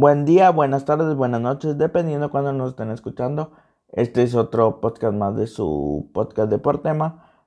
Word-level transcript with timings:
Buen 0.00 0.24
día, 0.24 0.50
buenas 0.50 0.84
tardes, 0.84 1.16
buenas 1.16 1.40
noches, 1.40 1.76
dependiendo 1.76 2.30
cuando 2.30 2.52
nos 2.52 2.70
estén 2.70 2.92
escuchando. 2.92 3.50
Este 3.90 4.22
es 4.22 4.36
otro 4.36 4.80
podcast 4.80 5.12
más 5.12 5.34
de 5.34 5.48
su 5.48 6.08
podcast 6.14 6.48
de 6.52 6.60
por 6.60 6.82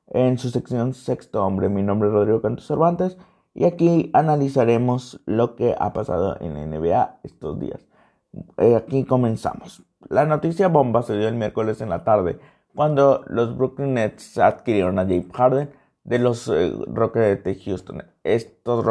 en 0.07 0.37
su 0.37 0.49
sección 0.49 0.93
Sexto 0.93 1.45
Hombre. 1.45 1.69
Mi 1.69 1.81
nombre 1.81 2.09
es 2.09 2.13
Rodrigo 2.13 2.41
Cantos 2.41 2.67
Cervantes 2.67 3.17
y 3.53 3.63
aquí 3.63 4.09
analizaremos 4.11 5.21
lo 5.25 5.55
que 5.55 5.77
ha 5.79 5.93
pasado 5.93 6.35
en 6.41 6.55
la 6.55 6.65
NBA 6.65 7.21
estos 7.23 7.57
días. 7.57 7.87
Eh, 8.57 8.75
aquí 8.75 9.05
comenzamos. 9.05 9.83
La 10.09 10.25
noticia 10.25 10.67
bomba 10.67 11.03
se 11.03 11.17
dio 11.17 11.29
el 11.29 11.35
miércoles 11.35 11.79
en 11.79 11.87
la 11.87 12.03
tarde 12.03 12.37
cuando 12.75 13.23
los 13.27 13.55
Brooklyn 13.55 13.93
Nets 13.93 14.37
adquirieron 14.37 14.99
a 14.99 15.03
James 15.03 15.31
Harden 15.33 15.69
de 16.03 16.19
los 16.19 16.49
eh, 16.49 16.73
Rockets 16.87 17.45
de 17.45 17.55
Houston. 17.63 18.03
Estos, 18.25 18.83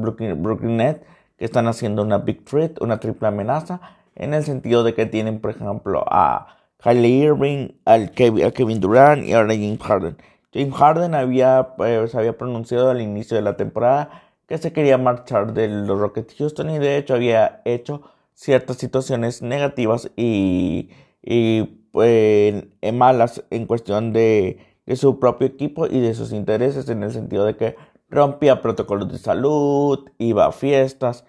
Brooklyn 0.00 0.76
Nets 0.76 1.06
que 1.36 1.44
están 1.44 1.66
haciendo 1.68 2.02
una 2.02 2.18
big 2.18 2.44
threat, 2.44 2.80
una 2.80 2.98
triple 2.98 3.28
amenaza, 3.28 3.80
en 4.14 4.34
el 4.34 4.44
sentido 4.44 4.82
de 4.84 4.94
que 4.94 5.06
tienen, 5.06 5.40
por 5.40 5.50
ejemplo, 5.50 6.04
a 6.08 6.56
Kylie 6.82 7.24
Irving, 7.24 7.68
al 7.84 8.10
Kevin, 8.12 8.46
a 8.46 8.50
Kevin 8.50 8.80
Durant 8.80 9.24
y 9.24 9.32
ahora 9.32 9.54
James 9.54 9.80
Harden. 9.80 10.16
James 10.52 10.74
Harden 10.74 11.14
había, 11.14 11.74
eh, 11.84 12.08
había 12.14 12.38
pronunciado 12.38 12.90
al 12.90 13.00
inicio 13.00 13.36
de 13.36 13.42
la 13.42 13.56
temporada 13.56 14.22
que 14.46 14.58
se 14.58 14.72
quería 14.72 14.96
marchar 14.96 15.52
de 15.52 15.68
los 15.68 15.98
Rockets 15.98 16.34
Houston 16.36 16.70
y 16.70 16.78
de 16.78 16.96
hecho 16.96 17.14
había 17.14 17.60
hecho 17.64 18.02
ciertas 18.34 18.76
situaciones 18.76 19.42
negativas 19.42 20.10
y, 20.16 20.90
y 21.22 21.64
pues, 21.92 22.64
malas 22.92 23.44
en 23.50 23.66
cuestión 23.66 24.12
de, 24.12 24.58
de 24.86 24.96
su 24.96 25.18
propio 25.18 25.48
equipo 25.48 25.86
y 25.86 26.00
de 26.00 26.14
sus 26.14 26.32
intereses 26.32 26.88
en 26.88 27.02
el 27.02 27.12
sentido 27.12 27.44
de 27.44 27.56
que 27.56 27.76
rompía 28.08 28.62
protocolos 28.62 29.10
de 29.10 29.18
salud, 29.18 30.08
iba 30.18 30.46
a 30.46 30.52
fiestas, 30.52 31.24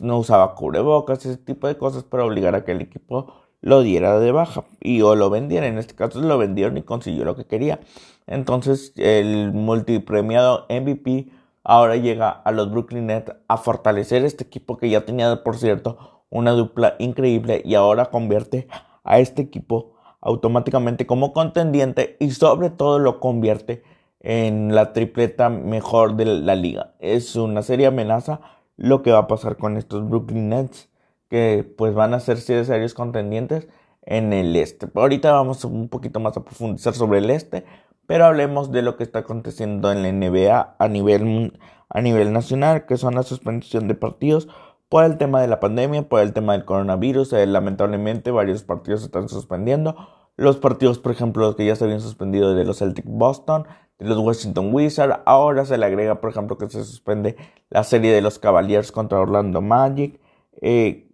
no 0.00 0.18
usaba 0.18 0.54
cubrebocas, 0.54 1.24
ese 1.26 1.36
tipo 1.36 1.66
de 1.66 1.76
cosas 1.76 2.04
para 2.04 2.24
obligar 2.24 2.54
a 2.54 2.64
que 2.64 2.72
el 2.72 2.80
equipo 2.80 3.32
lo 3.60 3.82
diera 3.82 4.18
de 4.18 4.32
baja 4.32 4.64
y 4.80 5.02
o 5.02 5.14
lo 5.14 5.30
vendiera. 5.30 5.66
En 5.66 5.78
este 5.78 5.94
caso 5.94 6.20
lo 6.20 6.36
vendieron 6.38 6.76
y 6.76 6.82
consiguió 6.82 7.24
lo 7.24 7.36
que 7.36 7.46
quería. 7.46 7.80
Entonces 8.26 8.92
el 8.96 9.52
multipremiado 9.52 10.66
MVP 10.68 11.30
ahora 11.64 11.96
llega 11.96 12.30
a 12.30 12.50
los 12.50 12.70
Brooklyn 12.70 13.06
Nets 13.06 13.32
a 13.48 13.56
fortalecer 13.56 14.24
este 14.24 14.44
equipo 14.44 14.76
que 14.76 14.90
ya 14.90 15.04
tenía, 15.04 15.42
por 15.44 15.56
cierto, 15.56 16.24
una 16.28 16.52
dupla 16.52 16.96
increíble 16.98 17.62
y 17.64 17.74
ahora 17.74 18.06
convierte 18.06 18.68
a 19.04 19.18
este 19.20 19.42
equipo 19.42 19.94
automáticamente 20.20 21.06
como 21.06 21.32
contendiente 21.32 22.16
y 22.20 22.30
sobre 22.30 22.70
todo 22.70 22.98
lo 22.98 23.20
convierte 23.20 23.82
en 24.22 24.74
la 24.74 24.92
tripleta 24.92 25.50
mejor 25.50 26.16
de 26.16 26.24
la 26.24 26.54
liga. 26.54 26.94
Es 27.00 27.36
una 27.36 27.62
seria 27.62 27.88
amenaza 27.88 28.40
lo 28.76 29.02
que 29.02 29.12
va 29.12 29.18
a 29.18 29.26
pasar 29.26 29.56
con 29.56 29.76
estos 29.76 30.08
Brooklyn 30.08 30.48
Nets, 30.48 30.88
que 31.28 31.70
pues 31.76 31.94
van 31.94 32.14
a 32.14 32.20
ser 32.20 32.38
serios 32.38 32.94
contendientes 32.94 33.68
en 34.02 34.32
el 34.32 34.54
este. 34.56 34.88
Ahorita 34.94 35.32
vamos 35.32 35.64
un 35.64 35.88
poquito 35.88 36.20
más 36.20 36.36
a 36.36 36.44
profundizar 36.44 36.94
sobre 36.94 37.18
el 37.18 37.30
este, 37.30 37.64
pero 38.06 38.24
hablemos 38.24 38.72
de 38.72 38.82
lo 38.82 38.96
que 38.96 39.02
está 39.02 39.20
aconteciendo 39.20 39.92
en 39.92 40.02
la 40.02 40.12
NBA 40.12 40.76
a 40.78 40.88
nivel, 40.88 41.58
a 41.88 42.00
nivel 42.00 42.32
nacional, 42.32 42.86
que 42.86 42.96
son 42.96 43.14
la 43.14 43.22
suspensión 43.24 43.88
de 43.88 43.94
partidos 43.94 44.48
por 44.88 45.04
el 45.04 45.16
tema 45.18 45.40
de 45.40 45.48
la 45.48 45.58
pandemia, 45.58 46.08
por 46.08 46.20
el 46.20 46.32
tema 46.32 46.52
del 46.52 46.64
coronavirus. 46.64 47.32
Eh, 47.32 47.46
lamentablemente 47.46 48.30
varios 48.30 48.62
partidos 48.62 49.00
se 49.00 49.06
están 49.06 49.28
suspendiendo. 49.28 49.96
Los 50.36 50.58
partidos, 50.58 50.98
por 50.98 51.12
ejemplo, 51.12 51.46
los 51.46 51.56
que 51.56 51.66
ya 51.66 51.76
se 51.76 51.84
habían 51.84 52.00
suspendido 52.00 52.54
de 52.54 52.64
los 52.64 52.78
Celtic 52.78 53.04
Boston, 53.06 53.66
los 54.02 54.18
Washington 54.18 54.72
Wizards. 54.72 55.20
Ahora 55.24 55.64
se 55.64 55.78
le 55.78 55.86
agrega, 55.86 56.20
por 56.20 56.30
ejemplo, 56.30 56.58
que 56.58 56.68
se 56.68 56.84
suspende 56.84 57.36
la 57.70 57.84
serie 57.84 58.12
de 58.12 58.22
los 58.22 58.38
Cavaliers 58.38 58.92
contra 58.92 59.20
Orlando 59.20 59.60
Magic. 59.60 60.20
Eh, 60.60 61.08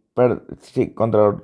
sí, 0.60 0.92
contra, 0.94 1.36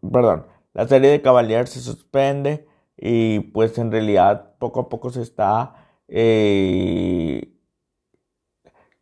perdón, 0.00 0.46
la 0.74 0.88
serie 0.88 1.10
de 1.10 1.22
Cavaliers 1.22 1.70
se 1.70 1.80
suspende 1.80 2.66
y 2.96 3.40
pues 3.40 3.78
en 3.78 3.90
realidad 3.90 4.54
poco 4.58 4.80
a 4.80 4.88
poco 4.88 5.10
se 5.10 5.22
está, 5.22 5.74
eh, 6.08 7.52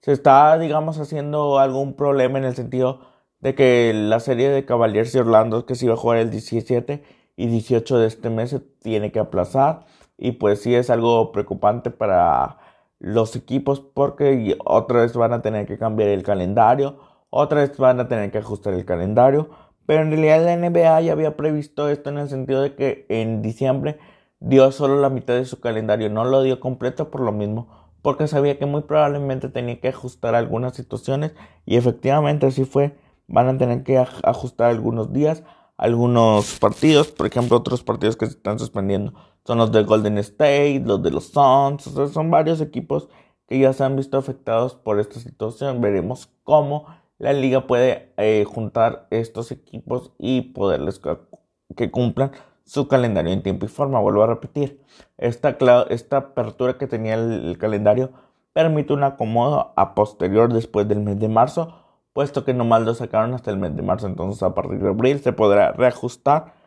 se 0.00 0.12
está, 0.12 0.58
digamos, 0.58 0.98
haciendo 0.98 1.58
algún 1.58 1.94
problema 1.94 2.38
en 2.38 2.44
el 2.44 2.56
sentido 2.56 3.00
de 3.40 3.54
que 3.54 3.92
la 3.94 4.20
serie 4.20 4.48
de 4.50 4.64
Cavaliers 4.64 5.14
y 5.14 5.18
Orlando 5.18 5.66
que 5.66 5.74
se 5.74 5.86
iba 5.86 5.94
a 5.94 5.96
jugar 5.96 6.18
el 6.18 6.30
17 6.30 7.02
y 7.36 7.46
18 7.46 7.98
de 7.98 8.06
este 8.06 8.30
mes 8.30 8.50
se 8.50 8.60
tiene 8.60 9.12
que 9.12 9.18
aplazar 9.18 9.86
y 10.20 10.32
pues 10.32 10.60
sí 10.60 10.74
es 10.74 10.90
algo 10.90 11.32
preocupante 11.32 11.90
para 11.90 12.58
los 12.98 13.34
equipos 13.34 13.80
porque 13.80 14.56
otra 14.64 15.00
vez 15.00 15.14
van 15.14 15.32
a 15.32 15.40
tener 15.40 15.66
que 15.66 15.78
cambiar 15.78 16.10
el 16.10 16.22
calendario, 16.22 16.98
otra 17.30 17.60
vez 17.62 17.76
van 17.78 17.98
a 18.00 18.06
tener 18.06 18.30
que 18.30 18.38
ajustar 18.38 18.74
el 18.74 18.84
calendario, 18.84 19.48
pero 19.86 20.02
en 20.02 20.10
realidad 20.10 20.44
la 20.44 20.56
NBA 20.56 21.00
ya 21.00 21.12
había 21.12 21.36
previsto 21.38 21.88
esto 21.88 22.10
en 22.10 22.18
el 22.18 22.28
sentido 22.28 22.60
de 22.60 22.74
que 22.74 23.06
en 23.08 23.40
diciembre 23.40 23.98
dio 24.40 24.70
solo 24.72 25.00
la 25.00 25.08
mitad 25.08 25.34
de 25.34 25.46
su 25.46 25.58
calendario, 25.58 26.10
no 26.10 26.24
lo 26.26 26.42
dio 26.42 26.60
completo 26.60 27.10
por 27.10 27.22
lo 27.22 27.32
mismo, 27.32 27.68
porque 28.02 28.28
sabía 28.28 28.58
que 28.58 28.66
muy 28.66 28.82
probablemente 28.82 29.48
tenía 29.48 29.80
que 29.80 29.88
ajustar 29.88 30.34
algunas 30.34 30.74
situaciones 30.74 31.32
y 31.64 31.76
efectivamente 31.76 32.46
así 32.46 32.66
fue, 32.66 32.94
van 33.26 33.48
a 33.48 33.56
tener 33.56 33.84
que 33.84 33.96
ajustar 33.96 34.68
algunos 34.68 35.14
días, 35.14 35.44
algunos 35.78 36.58
partidos, 36.58 37.10
por 37.10 37.26
ejemplo 37.26 37.56
otros 37.56 37.82
partidos 37.82 38.18
que 38.18 38.26
se 38.26 38.32
están 38.32 38.58
suspendiendo 38.58 39.14
son 39.44 39.58
los 39.58 39.72
de 39.72 39.82
Golden 39.82 40.18
State, 40.18 40.82
los 40.84 41.02
de 41.02 41.10
los 41.10 41.28
Suns, 41.28 41.84
son 42.12 42.30
varios 42.30 42.60
equipos 42.60 43.08
que 43.46 43.58
ya 43.58 43.72
se 43.72 43.82
han 43.82 43.96
visto 43.96 44.16
afectados 44.16 44.74
por 44.74 45.00
esta 45.00 45.18
situación. 45.18 45.80
Veremos 45.80 46.30
cómo 46.44 46.86
la 47.18 47.32
liga 47.32 47.66
puede 47.66 48.12
eh, 48.16 48.44
juntar 48.44 49.06
estos 49.10 49.50
equipos 49.52 50.12
y 50.18 50.40
poderles 50.40 51.00
que, 51.00 51.90
cumplan 51.90 52.32
su 52.64 52.88
calendario 52.88 53.32
en 53.32 53.42
tiempo 53.42 53.66
y 53.66 53.68
forma. 53.68 54.00
Vuelvo 54.00 54.22
a 54.22 54.26
repetir, 54.26 54.80
esta, 55.18 55.56
esta 55.90 56.16
apertura 56.16 56.78
que 56.78 56.86
tenía 56.86 57.14
el, 57.14 57.58
calendario 57.58 58.10
permite 58.52 58.92
un 58.92 59.02
acomodo 59.02 59.72
a 59.76 59.94
posterior 59.94 60.52
después 60.52 60.88
del 60.88 61.00
mes 61.00 61.18
de 61.18 61.28
marzo, 61.28 61.74
puesto 62.12 62.44
que 62.44 62.54
nomás 62.54 62.82
lo 62.82 62.94
sacaron 62.94 63.34
hasta 63.34 63.50
el 63.50 63.58
mes 63.58 63.76
de 63.76 63.82
marzo. 63.82 64.06
Entonces 64.06 64.42
a 64.42 64.54
partir 64.54 64.78
de 64.78 64.88
abril 64.88 65.20
se 65.20 65.32
podrá 65.32 65.72
reajustar 65.72 66.59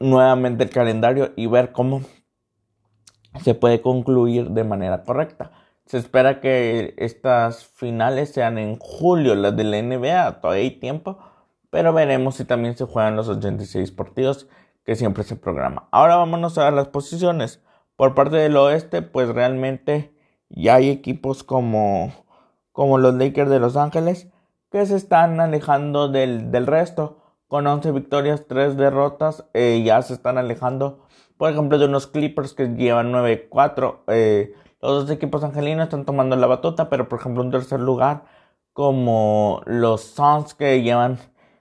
nuevamente 0.00 0.64
el 0.64 0.70
calendario 0.70 1.32
y 1.36 1.46
ver 1.46 1.72
cómo 1.72 2.02
se 3.42 3.54
puede 3.54 3.80
concluir 3.80 4.50
de 4.50 4.64
manera 4.64 5.04
correcta. 5.04 5.50
Se 5.86 5.98
espera 5.98 6.40
que 6.40 6.94
estas 6.98 7.64
finales 7.64 8.32
sean 8.32 8.58
en 8.58 8.78
julio, 8.78 9.34
las 9.34 9.56
de 9.56 9.64
la 9.64 9.80
NBA, 9.80 10.40
todavía 10.40 10.64
hay 10.64 10.70
tiempo, 10.72 11.18
pero 11.70 11.92
veremos 11.92 12.36
si 12.36 12.44
también 12.44 12.76
se 12.76 12.84
juegan 12.84 13.16
los 13.16 13.28
86 13.28 13.90
partidos 13.92 14.48
que 14.84 14.96
siempre 14.96 15.24
se 15.24 15.36
programa. 15.36 15.88
Ahora 15.90 16.16
vámonos 16.16 16.58
a 16.58 16.70
las 16.70 16.88
posiciones. 16.88 17.62
Por 17.96 18.14
parte 18.14 18.36
del 18.36 18.56
oeste, 18.56 19.02
pues 19.02 19.28
realmente 19.28 20.14
ya 20.48 20.76
hay 20.76 20.90
equipos 20.90 21.42
como, 21.42 22.12
como 22.72 22.98
los 22.98 23.14
Lakers 23.14 23.50
de 23.50 23.58
Los 23.58 23.76
Ángeles 23.76 24.28
que 24.70 24.84
se 24.86 24.96
están 24.96 25.40
alejando 25.40 26.08
del, 26.08 26.50
del 26.50 26.66
resto 26.66 27.18
con 27.48 27.66
11 27.66 27.92
victorias, 27.92 28.44
3 28.46 28.76
derrotas, 28.76 29.46
eh, 29.54 29.82
ya 29.84 30.00
se 30.02 30.14
están 30.14 30.38
alejando, 30.38 31.00
por 31.36 31.50
ejemplo, 31.50 31.78
de 31.78 31.86
unos 31.86 32.06
Clippers 32.06 32.54
que 32.54 32.68
llevan 32.68 33.10
9-4. 33.12 34.04
Eh, 34.08 34.54
los 34.80 35.06
dos 35.06 35.10
equipos 35.10 35.42
angelinos 35.42 35.84
están 35.84 36.04
tomando 36.04 36.36
la 36.36 36.46
batuta, 36.46 36.88
pero 36.90 37.08
por 37.08 37.18
ejemplo, 37.18 37.42
un 37.42 37.50
tercer 37.50 37.80
lugar, 37.80 38.24
como 38.72 39.62
los 39.66 40.02
Suns 40.02 40.54
que 40.54 40.82
llevan 40.82 41.18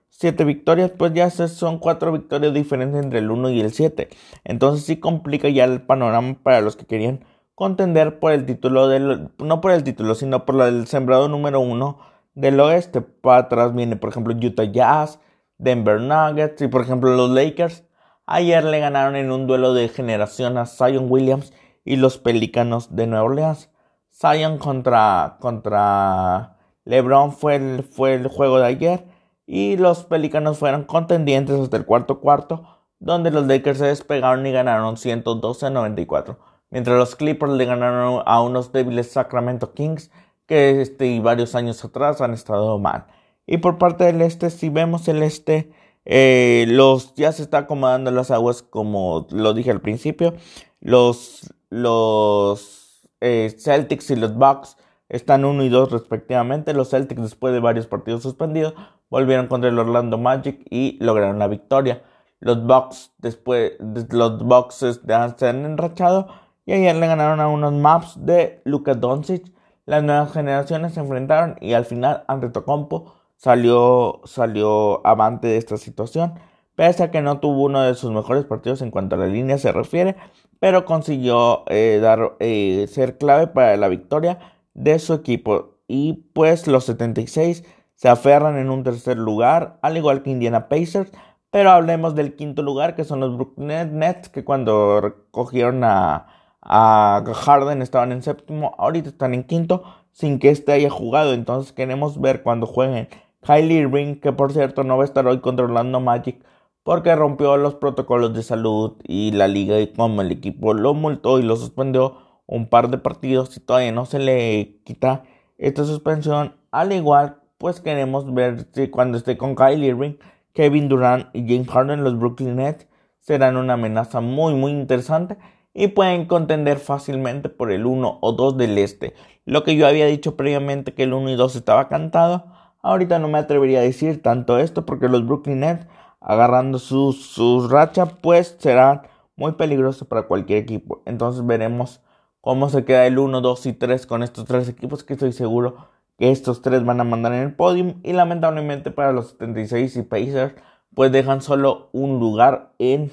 7 0.10 0.44
victorias, 0.44 0.92
pues 0.92 1.14
ya 1.14 1.30
son 1.30 1.80
4 1.80 2.12
victorias 2.12 2.54
diferentes 2.54 3.04
entre 3.04 3.20
el 3.20 3.32
1 3.32 3.50
y 3.52 3.62
el 3.62 3.72
7. 3.72 4.10
Entonces 4.44 4.86
sí 4.86 5.00
complica 5.00 5.50
ya 5.50 5.64
el 5.64 5.82
panorama 5.82 6.36
para 6.44 6.62
los 6.62 6.76
que 6.76 6.86
querían 6.86 7.26
contender 7.56 8.20
por 8.20 8.34
el 8.34 8.46
título 8.46 8.88
del, 8.88 9.30
no 9.40 9.62
por 9.62 9.72
el 9.72 9.84
título, 9.84 10.16
sino 10.16 10.46
por 10.46 10.62
el 10.62 10.88
sembrado 10.88 11.28
número 11.30 11.60
1 11.60 11.98
del 12.36 12.60
oeste. 12.60 13.02
Para 13.02 13.40
atrás 13.40 13.74
viene, 13.74 13.96
por 13.96 14.10
ejemplo, 14.10 14.36
Utah 14.36 14.66
Jazz, 14.66 15.20
Denver 15.58 16.00
Nuggets 16.02 16.62
y 16.62 16.68
por 16.68 16.82
ejemplo 16.82 17.16
los 17.16 17.30
Lakers. 17.30 17.84
Ayer 18.26 18.64
le 18.64 18.80
ganaron 18.80 19.16
en 19.16 19.32
un 19.32 19.48
duelo 19.48 19.74
de 19.74 19.90
generación 19.90 20.58
a 20.58 20.66
Zion 20.66 21.08
Williams 21.10 21.54
y 21.86 21.96
los 21.96 22.18
Pelícanos 22.18 22.96
de 22.96 23.08
Nueva 23.08 23.26
Orleans. 23.26 23.70
Zion 24.12 24.58
contra, 24.58 25.38
contra 25.40 26.58
LeBron 26.86 27.32
fue 27.32 27.56
el, 27.56 27.84
fue 27.84 28.16
el 28.16 28.28
juego 28.28 28.60
de 28.60 28.66
ayer 28.66 29.06
y 29.46 29.78
los 29.78 30.04
Pelícanos 30.04 30.58
fueron 30.58 30.84
contendientes 30.84 31.60
hasta 31.60 31.78
el 31.78 31.86
cuarto 31.86 32.20
cuarto 32.20 32.78
donde 33.00 33.32
los 33.32 33.46
Lakers 33.46 33.80
se 33.80 33.86
despegaron 33.86 34.46
y 34.46 34.52
ganaron 34.52 34.98
112 34.98 35.66
a 35.66 35.70
94. 35.70 36.40
Mientras 36.70 36.98
los 36.98 37.16
Clippers 37.16 37.54
le 37.54 37.66
ganaron 37.66 38.22
a 38.26 38.42
unos 38.42 38.72
débiles 38.72 39.12
Sacramento 39.12 39.74
Kings 39.74 40.12
que 40.46 40.82
este, 40.82 41.20
varios 41.20 41.56
años 41.56 41.84
atrás 41.84 42.22
han 42.22 42.34
estado 42.34 42.78
mal. 42.80 43.06
Y 43.48 43.58
por 43.58 43.78
parte 43.78 44.04
del 44.04 44.22
este, 44.22 44.50
si 44.50 44.70
vemos 44.70 45.08
el 45.08 45.24
este, 45.24 45.72
eh, 46.06 46.66
los, 46.68 47.16
ya 47.16 47.32
se 47.32 47.42
está 47.42 47.60
acomodando 47.60 48.12
las 48.12 48.30
aguas 48.30 48.62
como 48.62 49.28
lo 49.32 49.54
dije 49.54 49.72
al 49.72 49.82
principio. 49.82 50.36
Los, 50.82 51.54
los 51.70 53.10
eh, 53.22 53.56
Celtics 53.58 54.12
y 54.12 54.16
los 54.18 54.36
Bucks 54.36 54.78
están 55.10 55.46
1 55.46 55.64
y 55.64 55.70
2 55.70 55.92
respectivamente. 55.92 56.74
Los 56.74 56.90
Celtics 56.90 57.22
después 57.22 57.54
de 57.54 57.60
varios 57.60 57.88
partidos 57.88 58.22
suspendidos. 58.22 58.74
volvieron 59.10 59.48
contra 59.48 59.70
el 59.70 59.80
Orlando 59.80 60.18
Magic 60.18 60.66
y 60.70 60.98
lograron 61.02 61.40
la 61.40 61.48
victoria. 61.48 62.04
Los 62.40 62.66
Bucks 62.66 63.14
después 63.18 63.74
los 64.12 64.44
Bucks 64.44 64.76
se 64.76 65.48
han 65.48 65.66
enrachado 65.66 66.28
y 66.68 66.74
ayer 66.74 66.96
le 66.96 67.08
ganaron 67.08 67.40
a 67.40 67.48
unos 67.48 67.74
Maps 67.74 68.26
de 68.26 68.62
Luka 68.66 68.94
Doncic. 68.94 69.52
Las 69.86 70.04
nuevas 70.04 70.34
generaciones 70.34 70.94
se 70.94 71.00
enfrentaron 71.00 71.56
y 71.62 71.74
al 71.74 71.86
final 71.86 72.26
Antetokounmpo 72.28 73.14
salió 73.38 74.22
salió 74.26 75.06
avante 75.08 75.48
de 75.48 75.58
esta 75.58 75.78
situación, 75.78 76.34
pese 76.76 77.04
a 77.04 77.12
que 77.12 77.22
no 77.22 77.40
tuvo 77.40 77.64
uno 77.64 77.82
de 77.82 77.96
sus 77.96 78.12
mejores 78.12 78.46
partidos 78.46 78.82
en 78.82 78.92
cuanto 78.92 79.16
a 79.16 79.20
la 79.20 79.28
línea 79.28 79.58
se 79.58 79.72
refiere, 79.72 80.16
pero 80.60 80.86
consiguió 80.86 81.64
eh, 81.68 82.00
dar, 82.02 82.36
eh, 82.40 82.88
ser 82.90 83.18
clave 83.18 83.48
para 83.48 83.78
la 83.78 83.88
victoria 83.88 84.40
de 84.74 85.00
su 85.00 85.14
equipo. 85.14 85.78
Y 85.88 86.14
pues 86.34 86.68
los 86.68 86.86
76 86.86 87.64
se 87.96 88.10
aferran 88.10 88.58
en 88.58 88.70
un 88.70 88.84
tercer 88.84 89.18
lugar, 89.18 89.80
al 89.82 89.98
igual 89.98 90.24
que 90.24 90.32
Indiana 90.32 90.70
Pacers. 90.70 91.12
Pero 91.50 91.72
hablemos 91.72 92.14
del 92.16 92.36
quinto 92.36 92.62
lugar, 92.62 92.96
que 92.96 93.06
son 93.06 93.20
los 93.20 93.36
Brooklyn 93.36 93.98
Nets, 93.98 94.30
que 94.30 94.44
cuando 94.44 95.02
recogieron 95.02 95.84
a, 95.84 96.28
a 96.62 97.24
Harden 97.26 97.82
estaban 97.82 98.12
en 98.12 98.22
séptimo, 98.22 98.76
ahorita 98.78 99.10
están 99.10 99.34
en 99.34 99.44
quinto, 99.46 99.84
sin 100.12 100.40
que 100.40 100.50
este 100.50 100.74
haya 100.74 100.90
jugado. 100.90 101.34
Entonces 101.34 101.72
queremos 101.74 102.20
ver 102.20 102.44
cuando 102.44 102.68
jueguen 102.68 103.08
Kylie 103.42 103.80
Irving, 103.80 104.16
que 104.16 104.32
por 104.32 104.52
cierto 104.52 104.84
no 104.84 104.98
va 104.98 105.04
a 105.04 105.06
estar 105.06 105.28
hoy 105.28 105.40
controlando 105.40 106.00
Magic, 106.00 106.44
porque 106.84 107.16
rompió 107.16 107.58
los 107.58 107.76
protocolos 107.76 108.34
de 108.34 108.44
salud 108.44 108.96
y 109.04 109.32
la 109.32 109.48
liga 109.48 109.80
y 109.80 109.94
como 109.94 110.22
el 110.22 110.32
equipo 110.32 110.74
lo 110.74 110.94
multó 110.94 111.40
y 111.40 111.44
lo 111.44 111.56
suspendió 111.56 112.18
un 112.46 112.70
par 112.70 112.90
de 112.90 112.98
partidos 112.98 113.56
y 113.58 113.60
todavía 113.60 113.92
no 113.92 114.06
se 114.06 114.20
le 114.20 114.80
quita 114.86 115.24
esta 115.58 115.84
suspensión, 115.84 116.56
al 116.72 116.94
igual 116.94 117.42
pues 117.58 117.82
queremos 117.82 118.34
ver 118.34 118.68
si 118.74 118.90
cuando 118.90 119.18
esté 119.18 119.38
con 119.38 119.56
Kyle 119.56 119.84
Irving, 119.84 120.14
Kevin 120.54 120.88
Durant 120.88 121.36
y 121.36 121.42
James 121.48 121.68
Harden, 121.68 122.04
los 122.04 122.18
Brooklyn 122.18 122.56
Nets, 122.56 122.88
serán 123.20 123.58
una 123.58 123.74
amenaza 123.74 124.22
muy 124.22 124.54
muy 124.54 124.72
interesante 124.72 125.38
y 125.74 125.90
pueden 125.90 126.26
contender 126.26 126.80
fácilmente 126.80 127.50
por 127.50 127.72
el 127.72 127.86
1 127.86 128.20
o 128.22 128.32
2 128.32 128.58
del 128.58 128.78
este. 128.78 129.14
Lo 129.46 129.64
que 129.64 129.76
yo 129.76 129.86
había 129.88 130.08
dicho 130.08 130.36
previamente 130.36 130.94
que 130.94 131.04
el 131.04 131.14
1 131.14 131.32
y 131.32 131.36
2 131.36 131.56
estaba 131.56 131.88
cantado, 131.88 132.46
ahorita 132.88 133.20
no 133.20 133.28
me 133.28 133.38
atrevería 133.38 133.80
a 133.80 133.84
decir 133.84 134.22
tanto 134.22 134.58
esto 134.60 134.86
porque 134.86 135.10
los 135.10 135.26
Brooklyn 135.26 135.60
Nets 135.60 135.88
agarrando 136.22 136.80
sus, 136.80 137.26
sus 137.28 137.70
rachas 137.70 138.14
pues 138.22 138.56
serán 138.60 139.02
muy 139.36 139.54
peligrosos 139.54 140.08
para 140.08 140.24
cualquier 140.24 140.60
equipo. 140.60 141.02
Entonces 141.06 141.46
veremos 141.46 142.02
cómo 142.42 142.70
se 142.70 142.86
queda 142.86 143.06
el 143.06 143.20
1, 143.20 143.42
2 143.42 143.66
y 143.66 143.74
3 143.74 144.08
con 144.08 144.24
estos 144.24 144.46
tres 144.46 144.70
equipos 144.70 145.04
que 145.04 145.14
estoy 145.14 145.34
seguro 145.34 145.88
que 146.18 146.32
estos 146.32 146.62
tres 146.62 146.84
van 146.84 147.00
a 147.00 147.04
mandar 147.04 147.34
en 147.34 147.42
el 147.44 147.56
podium 147.56 147.96
y 148.04 148.14
lamentablemente 148.14 148.90
para 148.90 149.12
los 149.12 149.30
76 149.32 149.98
y 149.98 150.02
Pacers 150.04 150.56
pues 150.96 151.12
dejan 151.12 151.42
solo 151.42 151.90
un 151.92 152.20
lugar 152.20 152.74
en 152.80 153.12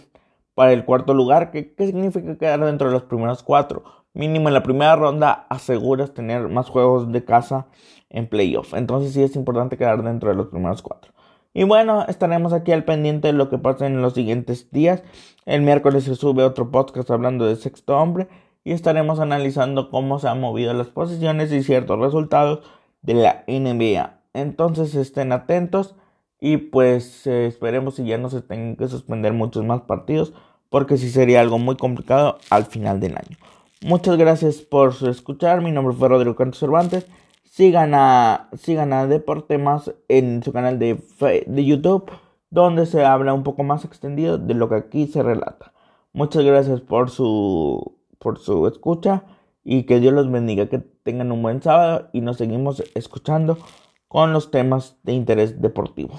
para 0.54 0.72
el 0.72 0.84
cuarto 0.84 1.12
lugar 1.12 1.50
que 1.50 1.74
¿qué 1.74 1.86
significa 1.86 2.38
quedar 2.38 2.64
dentro 2.64 2.86
de 2.86 2.94
los 2.94 3.02
primeros 3.02 3.42
cuatro 3.42 3.82
mínimo 4.14 4.48
en 4.48 4.54
la 4.54 4.62
primera 4.62 4.96
ronda 4.96 5.46
aseguras 5.50 6.14
tener 6.14 6.48
más 6.48 6.68
juegos 6.68 7.12
de 7.12 7.24
casa 7.24 7.66
en 8.10 8.28
playoff 8.28 8.74
entonces 8.74 9.12
sí 9.12 9.22
es 9.22 9.36
importante 9.36 9.76
quedar 9.76 10.02
dentro 10.02 10.30
de 10.30 10.36
los 10.36 10.46
primeros 10.46 10.82
cuatro 10.82 11.12
y 11.52 11.64
bueno 11.64 12.04
estaremos 12.08 12.52
aquí 12.52 12.72
al 12.72 12.84
pendiente 12.84 13.28
de 13.28 13.34
lo 13.34 13.50
que 13.50 13.58
pasa 13.58 13.86
en 13.86 14.00
los 14.00 14.14
siguientes 14.14 14.70
días 14.70 15.02
el 15.44 15.60
miércoles 15.60 16.04
se 16.04 16.14
sube 16.14 16.42
otro 16.42 16.70
podcast 16.70 17.10
hablando 17.10 17.44
de 17.44 17.56
sexto 17.56 17.98
hombre 17.98 18.28
y 18.64 18.72
estaremos 18.72 19.20
analizando 19.20 19.90
cómo 19.90 20.18
se 20.18 20.28
han 20.28 20.40
movido 20.40 20.72
las 20.72 20.88
posiciones 20.88 21.52
y 21.52 21.62
ciertos 21.62 22.00
resultados 22.00 22.60
de 23.02 23.14
la 23.14 23.44
NBA. 23.46 24.20
Entonces 24.32 24.94
estén 24.94 25.32
atentos 25.32 25.94
y 26.40 26.56
pues 26.56 27.26
eh, 27.26 27.46
esperemos 27.46 27.96
si 27.96 28.04
ya 28.04 28.18
no 28.18 28.30
se 28.30 28.40
tengan 28.40 28.76
que 28.76 28.88
suspender 28.88 29.32
muchos 29.34 29.64
más 29.64 29.82
partidos 29.82 30.32
porque 30.70 30.96
sí 30.96 31.10
sería 31.10 31.40
algo 31.40 31.58
muy 31.58 31.76
complicado 31.76 32.38
al 32.50 32.64
final 32.64 32.98
del 33.00 33.16
año. 33.16 33.36
Muchas 33.84 34.16
gracias 34.16 34.62
por 34.62 34.94
escuchar. 35.06 35.60
Mi 35.60 35.70
nombre 35.70 35.94
fue 35.94 36.08
Rodrigo 36.08 36.34
Cantos 36.34 36.58
Cervantes. 36.58 37.06
Sigan 37.42 37.92
a, 37.92 38.48
sigan 38.56 38.94
a 38.94 39.06
Deporte 39.06 39.58
Más 39.58 39.92
en 40.08 40.42
su 40.42 40.54
canal 40.54 40.78
de, 40.78 41.02
de 41.46 41.64
YouTube, 41.66 42.10
donde 42.48 42.86
se 42.86 43.04
habla 43.04 43.34
un 43.34 43.42
poco 43.42 43.62
más 43.62 43.84
extendido 43.84 44.38
de 44.38 44.54
lo 44.54 44.70
que 44.70 44.76
aquí 44.76 45.06
se 45.06 45.22
relata. 45.22 45.74
Muchas 46.14 46.44
gracias 46.44 46.80
por 46.80 47.10
su, 47.10 47.98
por 48.18 48.38
su 48.38 48.66
escucha 48.68 49.24
y 49.62 49.82
que 49.82 50.00
Dios 50.00 50.14
los 50.14 50.32
bendiga, 50.32 50.70
que 50.70 50.78
tengan 50.78 51.30
un 51.30 51.42
buen 51.42 51.60
sábado 51.60 52.08
y 52.14 52.22
nos 52.22 52.38
seguimos 52.38 52.82
escuchando 52.94 53.58
con 54.08 54.32
los 54.32 54.50
temas 54.50 54.96
de 55.02 55.12
interés 55.12 55.60
deportivo. 55.60 56.18